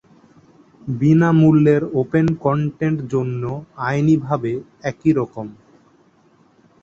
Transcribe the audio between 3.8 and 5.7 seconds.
আইনিভাবে একইরকম।